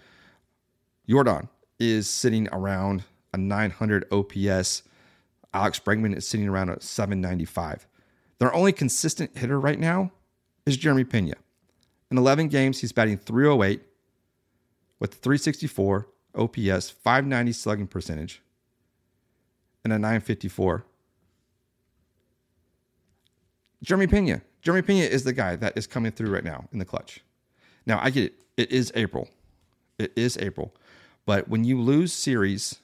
Yordan 1.07 1.49
is 1.79 2.09
sitting 2.09 2.47
around 2.51 3.03
a 3.33 3.37
900 3.37 4.05
OPS. 4.11 4.83
Alex 5.53 5.79
Bregman 5.79 6.15
is 6.15 6.27
sitting 6.27 6.47
around 6.47 6.69
a 6.69 6.81
795. 6.81 7.87
Their 8.39 8.53
only 8.53 8.73
consistent 8.73 9.37
hitter 9.37 9.59
right 9.59 9.79
now 9.79 10.11
is 10.65 10.77
Jeremy 10.77 11.05
Pena. 11.05 11.35
In 12.11 12.17
11 12.17 12.49
games, 12.49 12.81
he's 12.81 12.91
batting 12.91 13.17
308 13.17 13.81
with 14.99 15.15
364 15.15 16.07
OPS, 16.35 16.89
590 16.89 17.51
slugging 17.53 17.87
percentage, 17.87 18.41
and 19.83 19.93
a 19.93 19.97
954. 19.97 20.85
Jeremy 23.83 24.07
Pena. 24.07 24.41
Jeremy 24.61 24.81
Pena 24.81 25.05
is 25.05 25.23
the 25.23 25.33
guy 25.33 25.55
that 25.55 25.77
is 25.77 25.87
coming 25.87 26.11
through 26.11 26.31
right 26.31 26.43
now 26.43 26.65
in 26.71 26.79
the 26.79 26.85
clutch. 26.85 27.21
Now, 27.85 27.99
I 28.01 28.09
get 28.09 28.25
it. 28.25 28.33
It 28.57 28.71
is 28.71 28.91
April. 28.95 29.29
It 29.99 30.13
is 30.15 30.37
April. 30.37 30.73
But 31.25 31.47
when 31.47 31.63
you 31.63 31.79
lose 31.79 32.13
series 32.13 32.79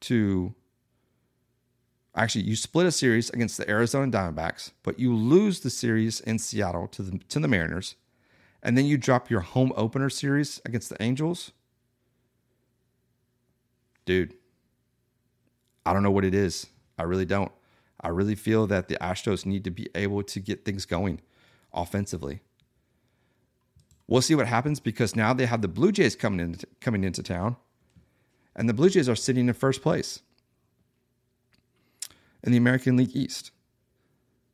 to 0.00 0.54
actually 2.14 2.44
you 2.44 2.56
split 2.56 2.86
a 2.86 2.92
series 2.92 3.30
against 3.30 3.56
the 3.56 3.68
Arizona 3.68 4.10
Diamondbacks, 4.10 4.72
but 4.82 4.98
you 4.98 5.14
lose 5.14 5.60
the 5.60 5.70
series 5.70 6.20
in 6.20 6.38
Seattle 6.38 6.88
to 6.88 7.02
the 7.02 7.18
to 7.28 7.38
the 7.38 7.48
Mariners, 7.48 7.96
and 8.62 8.76
then 8.76 8.86
you 8.86 8.96
drop 8.96 9.30
your 9.30 9.40
home 9.40 9.72
opener 9.76 10.10
series 10.10 10.60
against 10.64 10.88
the 10.88 11.02
Angels. 11.02 11.52
Dude, 14.04 14.34
I 15.86 15.92
don't 15.92 16.02
know 16.02 16.10
what 16.10 16.24
it 16.24 16.34
is. 16.34 16.66
I 16.98 17.04
really 17.04 17.24
don't. 17.24 17.52
I 18.02 18.08
really 18.08 18.34
feel 18.34 18.66
that 18.66 18.88
the 18.88 18.96
Astros 18.96 19.46
need 19.46 19.64
to 19.64 19.70
be 19.70 19.88
able 19.94 20.22
to 20.24 20.40
get 20.40 20.64
things 20.64 20.86
going 20.86 21.20
offensively. 21.72 22.42
We'll 24.06 24.22
see 24.22 24.34
what 24.34 24.48
happens 24.48 24.80
because 24.80 25.14
now 25.14 25.32
they 25.32 25.46
have 25.46 25.62
the 25.62 25.68
Blue 25.68 25.92
Jays 25.92 26.16
coming 26.16 26.40
in 26.40 26.56
coming 26.80 27.04
into 27.04 27.22
town, 27.22 27.56
and 28.54 28.68
the 28.68 28.74
Blue 28.74 28.90
Jays 28.90 29.08
are 29.08 29.16
sitting 29.16 29.48
in 29.48 29.54
first 29.54 29.82
place 29.82 30.20
in 32.42 32.52
the 32.52 32.58
American 32.58 32.96
League 32.96 33.14
East. 33.14 33.52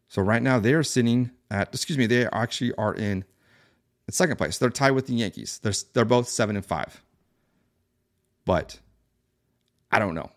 So 0.09 0.23
right 0.23 0.43
now 0.43 0.59
they 0.59 0.75
are 0.75 0.83
sitting 0.83 1.31
at 1.51 1.69
excuse 1.69 1.99
me, 1.99 2.07
they 2.07 2.27
actually 2.27 2.75
are 2.75 2.95
in 2.95 3.25
second 4.11 4.37
place. 4.37 4.59
They're 4.59 4.71
tied 4.71 4.93
with 4.93 5.07
the 5.07 5.15
Yankees. 5.15 5.59
They're 5.63 5.73
they're 5.93 6.05
both 6.05 6.29
7 6.29 6.57
and 6.57 6.65
5. 6.65 7.03
But 8.45 8.79
I 9.91 9.99
don't 9.99 10.15
know. 10.15 10.31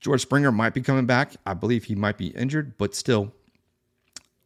George 0.00 0.22
Springer 0.22 0.52
might 0.52 0.74
be 0.74 0.80
coming 0.80 1.06
back. 1.06 1.32
I 1.44 1.54
believe 1.54 1.84
he 1.84 1.94
might 1.94 2.18
be 2.18 2.28
injured, 2.28 2.78
but 2.78 2.94
still 2.94 3.32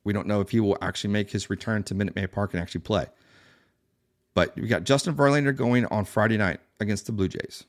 we 0.04 0.12
don't 0.12 0.26
know 0.26 0.40
if 0.40 0.50
he 0.50 0.60
will 0.60 0.78
actually 0.80 1.12
make 1.12 1.30
his 1.30 1.50
return 1.50 1.82
to 1.84 1.94
Minute 1.94 2.16
Maid 2.16 2.32
Park 2.32 2.52
and 2.52 2.62
actually 2.62 2.80
play. 2.80 3.06
But 4.34 4.56
we 4.56 4.66
got 4.66 4.84
Justin 4.84 5.14
Verlander 5.14 5.54
going 5.54 5.84
on 5.86 6.04
Friday 6.04 6.38
night 6.38 6.60
against 6.80 7.06
the 7.06 7.12
Blue 7.12 7.28
Jays. 7.28 7.64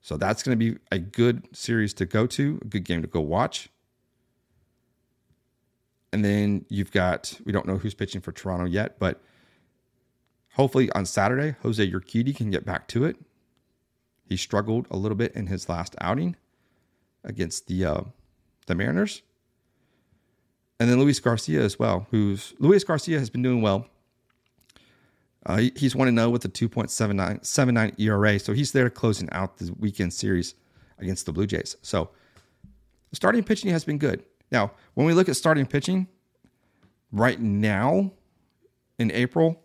So 0.00 0.16
that's 0.16 0.42
going 0.42 0.58
to 0.58 0.72
be 0.72 0.78
a 0.92 0.98
good 0.98 1.48
series 1.56 1.94
to 1.94 2.06
go 2.06 2.26
to, 2.28 2.60
a 2.62 2.66
good 2.66 2.84
game 2.84 3.02
to 3.02 3.08
go 3.08 3.20
watch. 3.20 3.68
And 6.12 6.24
then 6.24 6.64
you've 6.68 6.92
got, 6.92 7.40
we 7.44 7.52
don't 7.52 7.66
know 7.66 7.78
who's 7.78 7.94
pitching 7.94 8.20
for 8.20 8.30
Toronto 8.30 8.66
yet, 8.66 8.98
but 9.00 9.20
hopefully 10.52 10.92
on 10.92 11.06
Saturday, 11.06 11.56
Jose 11.62 11.90
Urquidy 11.90 12.36
can 12.36 12.50
get 12.50 12.64
back 12.64 12.86
to 12.88 13.04
it. 13.04 13.16
He 14.24 14.36
struggled 14.36 14.86
a 14.90 14.96
little 14.96 15.16
bit 15.16 15.32
in 15.34 15.48
his 15.48 15.68
last 15.68 15.96
outing 16.00 16.36
against 17.24 17.66
the 17.66 17.84
uh, 17.84 18.00
the 18.66 18.74
Mariners. 18.74 19.22
And 20.80 20.90
then 20.90 20.98
Luis 20.98 21.20
Garcia 21.20 21.62
as 21.62 21.78
well, 21.78 22.06
who's 22.10 22.54
Luis 22.58 22.84
Garcia 22.84 23.18
has 23.18 23.30
been 23.30 23.42
doing 23.42 23.62
well. 23.62 23.86
Uh, 25.46 25.58
he, 25.58 25.72
he's 25.76 25.94
1 25.94 26.14
0 26.14 26.30
with 26.30 26.44
a 26.44 26.48
2.79 26.48 28.00
ERA. 28.00 28.38
So 28.38 28.52
he's 28.52 28.72
there 28.72 28.88
closing 28.88 29.28
out 29.30 29.58
the 29.58 29.74
weekend 29.78 30.12
series 30.12 30.54
against 30.98 31.26
the 31.26 31.32
Blue 31.32 31.46
Jays. 31.46 31.76
So 31.82 32.10
starting 33.12 33.44
pitching 33.44 33.70
has 33.70 33.84
been 33.84 33.98
good. 33.98 34.24
Now, 34.50 34.72
when 34.94 35.06
we 35.06 35.12
look 35.12 35.28
at 35.28 35.36
starting 35.36 35.66
pitching, 35.66 36.08
right 37.12 37.40
now 37.40 38.12
in 38.98 39.10
April, 39.12 39.62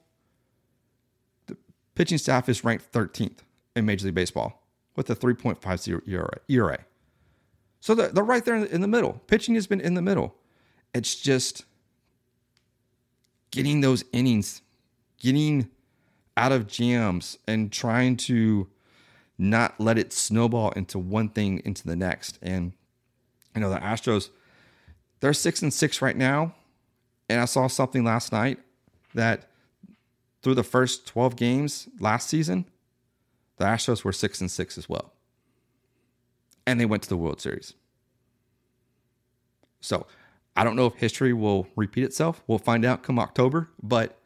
the 1.48 1.58
pitching 1.96 2.18
staff 2.18 2.50
is 2.50 2.64
ranked 2.64 2.92
13th 2.92 3.40
in 3.76 3.86
Major 3.86 4.06
League 4.06 4.16
Baseball 4.16 4.62
with 4.96 5.10
a 5.10 5.16
3.50 5.16 6.40
ERA. 6.48 6.86
So 7.80 7.96
they're, 7.96 8.10
they're 8.10 8.24
right 8.24 8.44
there 8.44 8.56
in 8.56 8.82
the 8.82 8.88
middle. 8.88 9.22
Pitching 9.28 9.56
has 9.56 9.68
been 9.68 9.82
in 9.82 9.94
the 9.94 10.02
middle. 10.02 10.36
It's 10.94 11.16
just 11.16 11.66
getting 13.52 13.82
those 13.82 14.04
innings 14.12 14.62
getting 15.20 15.70
out 16.36 16.52
of 16.52 16.68
jams 16.68 17.38
and 17.48 17.72
trying 17.72 18.16
to 18.16 18.68
not 19.38 19.80
let 19.80 19.98
it 19.98 20.12
snowball 20.12 20.72
into 20.72 20.98
one 20.98 21.30
thing 21.30 21.62
into 21.64 21.86
the 21.86 21.96
next. 21.96 22.40
And 22.42 22.74
you 23.54 23.62
know, 23.62 23.70
the 23.70 23.78
Astros, 23.78 24.30
they're 25.20 25.34
six 25.34 25.62
and 25.62 25.74
six 25.74 26.02
right 26.02 26.16
now. 26.16 26.56
And 27.30 27.40
I 27.40 27.46
saw 27.46 27.68
something 27.68 28.04
last 28.04 28.32
night 28.32 28.60
that 29.14 29.50
through 30.42 30.56
the 30.56 30.64
first 30.64 31.06
12 31.06 31.36
games 31.36 31.88
last 32.00 32.30
season, 32.30 32.66
the 33.58 33.66
Astros 33.66 34.04
were 34.04 34.14
six 34.14 34.42
and 34.42 34.50
six 34.50 34.78
as 34.78 34.90
well. 34.90 35.14
And 36.70 36.80
they 36.80 36.86
went 36.86 37.02
to 37.02 37.10
the 37.10 37.18
World 37.18 37.42
Series. 37.42 37.74
So 39.82 40.06
I 40.56 40.64
don't 40.64 40.76
know 40.76 40.86
if 40.86 40.94
history 40.94 41.34
will 41.34 41.68
repeat 41.76 42.04
itself. 42.04 42.44
We'll 42.46 42.60
find 42.60 42.86
out 42.86 43.02
come 43.02 43.18
October, 43.18 43.70
but 43.82 44.20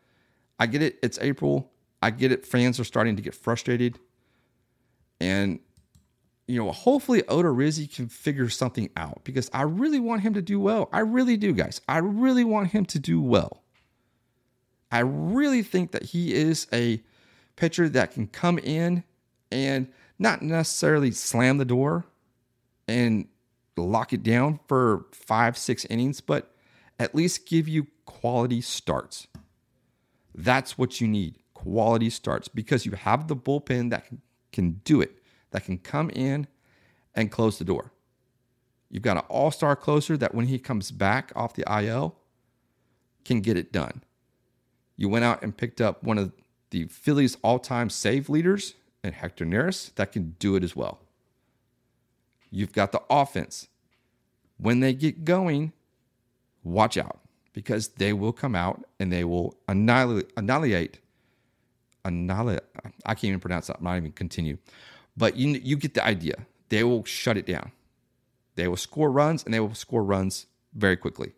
I 0.59 0.65
get 0.65 0.81
it. 0.81 0.99
It's 1.01 1.17
April. 1.21 1.71
I 2.01 2.09
get 2.09 2.33
it. 2.33 2.45
Fans 2.45 2.81
are 2.81 2.83
starting 2.83 3.15
to 3.15 3.21
get 3.21 3.33
frustrated. 3.33 3.97
And, 5.21 5.61
you 6.45 6.61
know, 6.61 6.69
hopefully 6.73 7.21
Odorizzi 7.21 7.89
can 7.89 8.09
figure 8.09 8.49
something 8.49 8.89
out 8.97 9.21
because 9.23 9.49
I 9.53 9.61
really 9.61 10.01
want 10.01 10.23
him 10.23 10.33
to 10.33 10.41
do 10.41 10.59
well. 10.59 10.89
I 10.91 10.99
really 10.99 11.37
do, 11.37 11.53
guys. 11.53 11.79
I 11.87 11.99
really 11.99 12.43
want 12.43 12.71
him 12.71 12.83
to 12.87 12.99
do 12.99 13.21
well. 13.21 13.63
I 14.91 14.99
really 14.99 15.63
think 15.63 15.91
that 15.91 16.03
he 16.03 16.33
is 16.33 16.67
a 16.73 17.01
pitcher 17.55 17.87
that 17.87 18.11
can 18.11 18.27
come 18.27 18.59
in 18.59 19.05
and 19.49 19.87
not 20.19 20.41
necessarily 20.41 21.11
slam 21.11 21.57
the 21.57 21.63
door 21.63 22.03
and 22.87 23.27
lock 23.77 24.13
it 24.13 24.23
down 24.23 24.59
for 24.67 25.05
five, 25.11 25.57
six 25.57 25.85
innings, 25.85 26.21
but 26.21 26.53
at 26.99 27.15
least 27.15 27.47
give 27.47 27.67
you 27.67 27.87
quality 28.05 28.61
starts. 28.61 29.27
That's 30.35 30.77
what 30.77 31.01
you 31.01 31.07
need 31.07 31.35
quality 31.53 32.09
starts 32.09 32.47
because 32.47 32.85
you 32.85 32.91
have 32.93 33.27
the 33.27 33.35
bullpen 33.35 33.89
that 33.91 34.07
can, 34.07 34.21
can 34.51 34.81
do 34.83 35.01
it, 35.01 35.19
that 35.51 35.63
can 35.63 35.77
come 35.77 36.09
in 36.09 36.47
and 37.15 37.31
close 37.31 37.57
the 37.57 37.65
door. 37.65 37.91
You've 38.89 39.03
got 39.03 39.17
an 39.17 39.23
all 39.29 39.49
star 39.49 39.75
closer 39.75 40.17
that 40.17 40.35
when 40.35 40.47
he 40.47 40.59
comes 40.59 40.91
back 40.91 41.31
off 41.35 41.53
the 41.53 41.65
IL 41.67 42.15
can 43.25 43.41
get 43.41 43.57
it 43.57 43.71
done. 43.71 44.03
You 44.97 45.09
went 45.09 45.25
out 45.25 45.41
and 45.41 45.55
picked 45.55 45.81
up 45.81 46.03
one 46.03 46.17
of 46.17 46.31
the 46.69 46.85
Phillies 46.85 47.37
all 47.43 47.59
time 47.59 47.89
save 47.89 48.29
leaders 48.29 48.75
and 49.03 49.15
Hector 49.15 49.45
Neris 49.45 49.93
that 49.95 50.11
can 50.11 50.35
do 50.39 50.55
it 50.55 50.63
as 50.63 50.75
well. 50.75 51.02
You've 52.53 52.71
got 52.71 52.91
the 52.91 53.01
offense. 53.09 53.67
When 54.57 54.79
they 54.79 54.93
get 54.93 55.25
going, 55.25 55.73
watch 56.63 56.97
out 56.97 57.19
because 57.51 57.87
they 57.89 58.13
will 58.13 58.31
come 58.31 58.53
out 58.53 58.85
and 58.99 59.11
they 59.11 59.23
will 59.23 59.57
annihilate, 59.67 60.31
annihilate, 60.37 60.99
annihilate. 62.05 62.61
I 63.07 63.15
can't 63.15 63.25
even 63.25 63.39
pronounce 63.39 63.67
that. 63.67 63.77
I'm 63.77 63.83
not 63.83 63.97
even 63.97 64.11
continue, 64.11 64.59
but 65.17 65.35
you 65.35 65.59
you 65.63 65.75
get 65.77 65.95
the 65.95 66.05
idea. 66.05 66.45
They 66.69 66.83
will 66.83 67.03
shut 67.05 67.37
it 67.37 67.47
down. 67.47 67.71
They 68.55 68.67
will 68.67 68.77
score 68.77 69.11
runs 69.11 69.43
and 69.43 69.51
they 69.51 69.59
will 69.59 69.73
score 69.73 70.03
runs 70.03 70.45
very 70.75 70.95
quickly. 70.95 71.33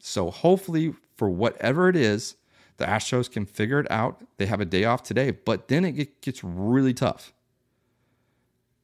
So 0.00 0.32
hopefully, 0.32 0.94
for 1.16 1.30
whatever 1.30 1.88
it 1.88 1.94
is, 1.94 2.34
the 2.78 2.86
Astros 2.86 3.30
can 3.30 3.46
figure 3.46 3.78
it 3.78 3.88
out. 3.88 4.20
They 4.38 4.46
have 4.46 4.60
a 4.60 4.64
day 4.64 4.84
off 4.84 5.04
today, 5.04 5.30
but 5.30 5.68
then 5.68 5.84
it 5.84 6.20
gets 6.22 6.42
really 6.42 6.92
tough. 6.92 7.32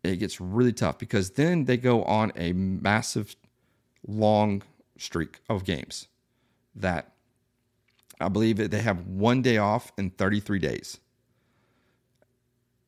It 0.06 0.16
gets 0.16 0.40
really 0.40 0.72
tough 0.72 0.98
because 0.98 1.30
then 1.30 1.64
they 1.64 1.76
go 1.76 2.02
on 2.04 2.32
a 2.36 2.52
massive, 2.52 3.36
long 4.06 4.62
streak 4.98 5.40
of 5.48 5.64
games 5.64 6.08
that 6.74 7.12
I 8.20 8.28
believe 8.28 8.70
they 8.70 8.80
have 8.80 9.06
one 9.06 9.42
day 9.42 9.58
off 9.58 9.92
in 9.98 10.10
33 10.10 10.58
days. 10.58 10.98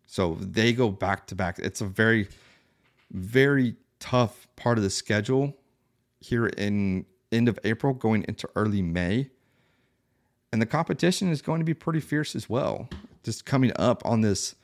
So 0.07 0.37
they 0.41 0.73
go 0.73 0.91
back 0.91 1.27
to 1.27 1.35
back. 1.35 1.59
It's 1.59 1.81
a 1.81 1.87
very, 1.87 2.29
very 3.11 3.77
tough 4.01 4.49
part 4.57 4.79
of 4.79 4.85
the 4.85 4.91
schedule 4.91 5.55
here 6.21 6.47
in 6.47 7.05
end 7.31 7.49
of 7.49 7.59
April 7.65 7.93
going 7.93 8.25
into 8.27 8.49
early 8.57 8.81
May. 8.81 9.31
And 10.51 10.63
the 10.63 10.67
competition 10.67 11.29
is 11.29 11.43
going 11.43 11.61
to 11.61 11.65
be 11.65 11.75
pretty 11.75 12.01
fierce 12.01 12.35
as 12.35 12.49
well. 12.49 12.89
Just 13.23 13.45
coming 13.45 13.73
up 13.77 14.03
on 14.07 14.23
this 14.23 14.55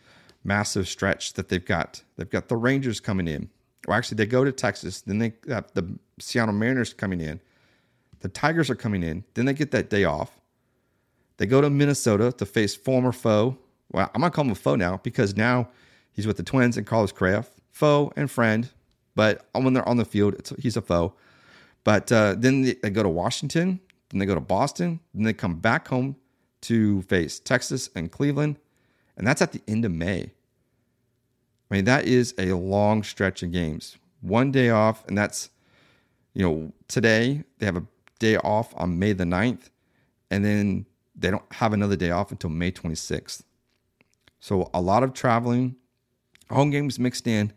massive 0.45 0.87
stretch 0.89 1.33
that 1.35 1.49
they've 1.49 1.65
got. 1.65 2.03
They've 2.17 2.31
got 2.31 2.49
the 2.49 2.57
Rangers 2.57 3.01
coming 3.01 3.27
in. 3.27 3.51
Well, 3.87 3.97
actually, 3.97 4.17
they 4.17 4.27
go 4.27 4.45
to 4.45 4.53
Texas. 4.53 5.01
Then 5.01 5.19
they 5.19 5.35
have 5.49 5.73
the 5.75 5.99
Seattle 6.19 6.55
Mariners 6.55 6.93
coming 6.93 7.21
in. 7.21 7.41
The 8.21 8.29
Tigers 8.29 8.71
are 8.71 8.75
coming 8.75 9.03
in. 9.03 9.25
Then 9.35 9.45
they 9.47 9.53
get 9.53 9.71
that 9.73 9.91
day 9.91 10.05
off. 10.05 10.41
They 11.37 11.47
go 11.47 11.61
to 11.61 11.69
Minnesota 11.69 12.33
to 12.33 12.47
face 12.47 12.75
former 12.75 13.13
foe. 13.13 13.59
Well, 13.91 14.11
I'm 14.15 14.21
going 14.21 14.31
to 14.31 14.35
call 14.35 14.45
him 14.45 14.53
a 14.53 14.55
foe 14.55 14.77
now 14.77 15.01
because 15.03 15.37
now 15.37 15.69
he's 16.13 16.27
with 16.27 16.37
the 16.37 16.43
Twins 16.43 16.77
and 16.77 16.87
Carlos 16.87 17.13
Correa. 17.13 17.45
Foe 17.71 18.13
and 18.17 18.31
friend. 18.31 18.71
But 19.15 19.47
when 19.53 19.75
they're 19.75 19.89
on 19.89 19.97
the 19.97 20.05
field, 20.05 20.53
he's 20.59 20.77
a 20.77 20.83
foe. 20.83 21.15
But 21.83 22.11
uh, 22.11 22.35
then 22.39 22.63
they 22.63 22.91
go 22.91 23.03
to 23.03 23.09
Washington. 23.09 23.81
Then 24.09 24.21
they 24.21 24.27
go 24.27 24.35
to 24.35 24.41
Boston. 24.41 25.01
Then 25.13 25.25
they 25.25 25.33
come 25.33 25.57
back 25.57 25.89
home 25.89 26.17
to 26.63 27.03
face 27.03 27.39
Texas 27.39 27.91
and 27.95 28.11
Cleveland. 28.11 28.59
And 29.17 29.27
that's 29.27 29.43
at 29.43 29.53
the 29.53 29.63
end 29.69 29.85
of 29.85 29.93
May. 29.93 30.33
I 31.71 31.75
mean, 31.75 31.85
that 31.85 32.05
is 32.07 32.35
a 32.39 32.53
long 32.53 33.03
stretch 33.03 33.43
of 33.43 33.53
games. 33.53 33.97
One 34.21 34.51
day 34.51 34.71
off, 34.71 35.07
and 35.07 35.17
that's, 35.17 35.51
you 36.33 36.43
know, 36.43 36.73
today 36.89 37.45
they 37.59 37.67
have 37.67 37.77
a 37.77 37.87
day 38.19 38.37
off 38.37 38.73
on 38.77 38.99
May 38.99 39.13
the 39.13 39.25
9th, 39.25 39.71
and 40.31 40.45
then 40.45 40.87
they 41.15 41.31
don't 41.31 41.53
have 41.53 41.73
another 41.73 41.97
day 41.97 42.11
off 42.11 42.33
until 42.33 42.51
May 42.51 42.73
26th. 42.73 43.43
So 44.41 44.71
a 44.75 44.81
lot 44.81 45.03
of 45.03 45.15
traveling, 45.15 45.77
home 46.51 46.71
games 46.71 46.99
mixed 46.99 47.27
in, 47.27 47.53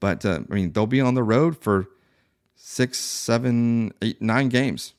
but 0.00 0.24
uh, 0.24 0.40
I 0.50 0.54
mean, 0.54 0.72
they'll 0.72 0.86
be 0.86 1.00
on 1.00 1.14
the 1.14 1.22
road 1.22 1.56
for 1.56 1.88
six, 2.54 2.98
seven, 2.98 3.92
eight, 4.02 4.20
nine 4.20 4.48
games 4.48 4.94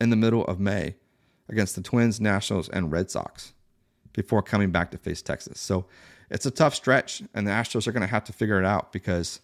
in 0.00 0.10
the 0.10 0.16
middle 0.16 0.44
of 0.46 0.58
May 0.58 0.94
against 1.48 1.74
the 1.76 1.82
Twins, 1.82 2.20
Nationals, 2.20 2.68
and 2.68 2.90
Red 2.90 3.10
Sox 3.10 3.52
before 4.12 4.42
coming 4.42 4.70
back 4.70 4.90
to 4.90 4.98
face 4.98 5.22
Texas. 5.22 5.60
So 5.60 5.86
it's 6.30 6.46
a 6.46 6.50
tough 6.50 6.74
stretch, 6.74 7.22
and 7.34 7.46
the 7.46 7.50
Astros 7.50 7.86
are 7.86 7.92
going 7.92 8.02
to 8.02 8.06
have 8.06 8.24
to 8.24 8.32
figure 8.32 8.58
it 8.58 8.64
out 8.64 8.92
because 8.92 9.40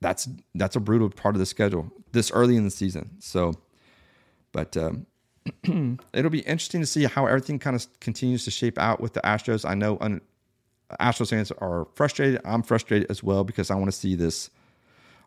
that's 0.00 0.28
that's 0.54 0.76
a 0.76 0.80
brutal 0.80 1.10
part 1.10 1.34
of 1.34 1.38
the 1.38 1.46
schedule 1.46 1.90
this 2.12 2.30
early 2.30 2.56
in 2.56 2.64
the 2.64 2.70
season. 2.70 3.10
So, 3.20 3.54
but 4.52 4.76
um, 4.76 5.06
it'll 6.12 6.30
be 6.30 6.40
interesting 6.40 6.80
to 6.80 6.86
see 6.86 7.04
how 7.04 7.26
everything 7.26 7.58
kind 7.58 7.76
of 7.76 7.86
continues 8.00 8.44
to 8.44 8.50
shape 8.50 8.78
out 8.78 9.00
with 9.00 9.14
the 9.14 9.20
Astros. 9.20 9.68
I 9.68 9.74
know 9.74 9.98
un- 10.00 10.20
Astros 11.00 11.30
fans 11.30 11.50
are 11.52 11.86
frustrated. 11.94 12.40
I'm 12.44 12.62
frustrated 12.62 13.10
as 13.10 13.22
well 13.22 13.44
because 13.44 13.70
I 13.70 13.74
want 13.74 13.86
to 13.86 13.96
see 13.96 14.14
this 14.14 14.50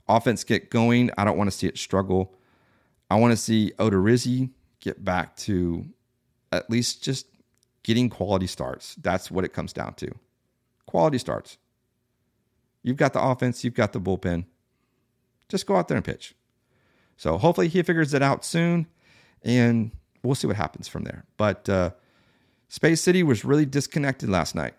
offense 0.08 0.43
get 0.43 0.69
going. 0.69 1.12
I 1.17 1.25
don't 1.25 1.38
want 1.38 1.51
to 1.51 1.58
see 1.58 1.67
it 1.67 1.78
struggle. 1.78 2.34
I 3.10 3.15
want 3.15 3.32
to 3.32 3.38
see 3.38 3.73
Odorizzi 3.80 4.51
get 4.80 5.04
back 5.04 5.36
to 5.38 5.86
at 6.51 6.69
least 6.69 7.04
just 7.04 7.25
getting 7.88 8.10
quality 8.10 8.47
starts. 8.47 8.95
That's 8.95 9.32
what 9.32 9.45
it 9.45 9.54
comes 9.54 9.71
down 9.71 9.93
to. 9.93 10.12
Quality 10.88 11.17
starts. 11.17 11.58
You've 12.84 12.97
got 12.97 13.13
the 13.13 13.21
offense, 13.21 13.63
you've 13.63 13.76
got 13.76 13.93
the 13.93 14.02
bullpen. 14.02 14.43
Just 15.47 15.65
go 15.65 15.78
out 15.78 15.88
there 15.88 15.95
and 15.95 16.06
pitch. 16.06 16.36
So 17.15 17.38
hopefully 17.38 17.69
he 17.69 17.82
figures 17.82 18.13
it 18.13 18.21
out 18.21 18.43
soon 18.43 18.88
and 19.41 19.91
we'll 20.21 20.36
see 20.36 20.47
what 20.47 20.58
happens 20.58 20.89
from 20.89 21.06
there. 21.06 21.23
But 21.38 21.69
uh, 21.69 21.91
Space 22.67 23.00
City 23.00 23.23
was 23.23 23.45
really 23.45 23.65
disconnected 23.65 24.28
last 24.28 24.54
night 24.54 24.73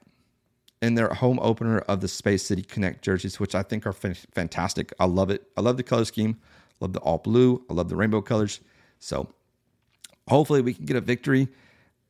in 0.83 0.94
their 0.94 1.09
home 1.09 1.38
opener 1.40 1.79
of 1.79 2.03
the 2.03 2.09
Space 2.09 2.44
City 2.44 2.62
Connect 2.62 3.03
jerseys, 3.03 3.40
which 3.40 3.55
I 3.55 3.62
think 3.62 3.87
are 3.87 3.97
f- 4.05 4.27
fantastic. 4.35 4.92
I 5.01 5.07
love 5.07 5.31
it. 5.31 5.44
I 5.57 5.62
love 5.62 5.79
the 5.79 5.83
color 5.83 6.05
scheme. 6.05 6.37
Love 6.81 6.92
the 6.92 7.01
all 7.01 7.18
blue. 7.18 7.64
I 7.71 7.73
love 7.73 7.88
the 7.88 7.97
rainbow 7.97 8.21
colors. 8.21 8.61
So 8.99 9.33
hopefully 10.29 10.61
we 10.61 10.75
can 10.75 10.85
get 10.85 10.97
a 10.97 11.01
victory 11.01 11.49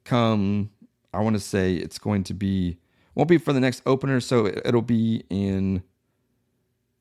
come 0.05 0.71
I 1.13 1.21
want 1.21 1.35
to 1.37 1.41
say 1.41 1.75
it's 1.75 1.99
going 1.99 2.25
to 2.25 2.35
be 2.35 2.79
won't 3.15 3.29
be 3.29 3.39
for 3.39 3.53
the 3.53 3.61
next 3.61 3.83
opener, 3.85 4.21
so 4.21 4.47
it'll 4.47 4.81
be 4.81 5.25
in 5.29 5.83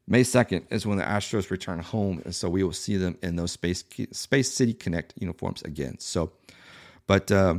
May 0.07 0.23
second 0.23 0.65
is 0.71 0.87
when 0.87 0.97
the 0.97 1.03
Astros 1.03 1.51
return 1.51 1.79
home, 1.79 2.21
and 2.23 2.33
so 2.33 2.49
we 2.49 2.63
will 2.63 2.73
see 2.73 2.95
them 2.97 3.17
in 3.21 3.35
those 3.35 3.51
Space 3.51 3.83
Space 4.11 4.51
City 4.51 4.73
Connect 4.73 5.13
uniforms 5.19 5.61
again. 5.63 5.99
So, 5.99 6.31
but 7.05 7.31
uh, 7.31 7.55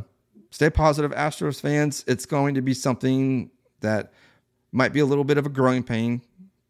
stay 0.51 0.71
positive, 0.71 1.13
Astros 1.13 1.61
fans. 1.61 2.05
It's 2.09 2.27
going 2.27 2.55
to 2.55 2.63
be 2.63 2.75
something 2.75 3.51
that 3.81 4.13
might 4.73 4.93
be 4.93 5.01
a 5.01 5.07
little 5.07 5.25
bit 5.25 5.39
of 5.39 5.47
a 5.47 5.51
growing 5.51 5.83
pain 5.83 6.23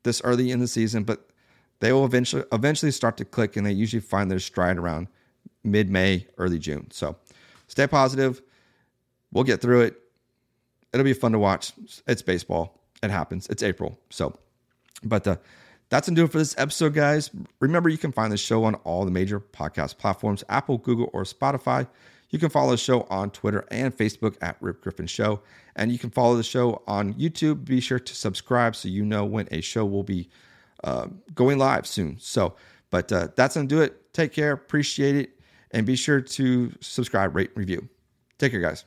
this 0.03 0.21
early 0.25 0.51
in 0.51 0.59
the 0.59 0.69
season, 0.69 1.05
but 1.05 1.31
they 1.79 1.93
will 1.93 2.05
eventually 2.05 2.45
eventually 2.53 2.91
start 2.91 3.17
to 3.19 3.25
click, 3.25 3.57
and 3.57 3.65
they 3.65 3.73
usually 3.73 4.01
find 4.01 4.31
their 4.31 4.41
stride 4.41 4.79
around 4.79 5.07
mid 5.63 5.89
May, 5.89 6.27
early 6.37 6.59
June. 6.59 6.91
So, 6.91 7.17
stay 7.69 7.87
positive 7.87 8.43
We'll 9.33 9.45
get 9.45 9.61
through 9.61 9.83
it. 9.83 10.01
It'll 10.93 11.05
be 11.05 11.13
fun 11.13 11.33
to 11.33 11.39
watch. 11.39 11.73
It's 12.07 12.23
baseball. 12.23 12.83
It 13.03 13.11
happens. 13.11 13.47
It's 13.49 13.63
April. 13.63 13.99
So, 14.11 14.39
but 15.05 15.27
uh, 15.27 15.37
that's 15.91 16.09
going 16.09 16.17
to 16.17 16.23
do 16.23 16.25
it 16.25 16.33
for 16.33 16.39
this 16.39 16.55
episode, 16.59 16.95
guys. 16.95 17.31
Remember, 17.61 17.89
you 17.89 17.99
can 17.99 18.13
find 18.13 18.33
the 18.33 18.37
show 18.37 18.65
on 18.65 18.75
all 18.77 19.05
the 19.05 19.11
major 19.11 19.41
podcast 19.41 19.99
platforms 19.99 20.45
Apple, 20.49 20.79
Google, 20.79 21.11
or 21.13 21.25
Spotify. 21.25 21.87
You 22.31 22.39
can 22.39 22.51
follow 22.51 22.73
the 22.73 22.77
show 22.77 23.03
on 23.09 23.31
Twitter 23.31 23.65
and 23.71 23.97
Facebook 23.97 24.37
at 24.43 24.57
Rip 24.61 24.83
Griffin 24.83 25.07
Show. 25.07 25.41
And 25.77 25.91
you 25.91 25.99
can 25.99 26.11
follow 26.11 26.37
the 26.37 26.43
show 26.43 26.83
on 26.87 27.15
YouTube. 27.15 27.65
Be 27.65 27.81
sure 27.81 27.99
to 27.99 28.15
subscribe 28.15 28.77
so 28.77 28.89
you 28.89 29.05
know 29.05 29.25
when 29.25 29.49
a 29.51 29.61
show 29.63 29.87
will 29.87 30.03
be 30.03 30.29
uh, 30.85 31.07
going 31.35 31.59
live 31.59 31.87
soon. 31.87 32.17
So, 32.21 32.55
but 32.91 33.11
uh, 33.13 33.29
that's 33.35 33.55
going 33.55 33.69
to 33.69 33.75
do 33.75 33.81
it. 33.81 34.13
Take 34.13 34.33
care. 34.33 34.53
Appreciate 34.53 35.17
it. 35.17 35.31
And 35.71 35.87
be 35.87 35.97
sure 35.97 36.21
to 36.21 36.73
subscribe, 36.81 37.35
rate, 37.35 37.51
review. 37.55 37.89
Take 38.39 38.53
care, 38.53 38.61
guys. 38.61 38.85